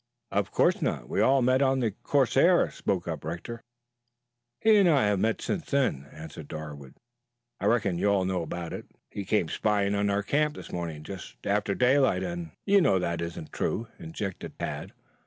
[0.31, 1.07] "Of course not.
[1.09, 3.61] We all met on the 'Corsair,'" spoke up Rector.
[4.59, 6.95] "He and I have met since then," answered Darwood.
[7.59, 8.87] "I reckon you know all about it.
[9.11, 13.21] He came spying on our camp this morning just after daylight, and" "You know that
[13.21, 14.93] isn't true," interjected Tad.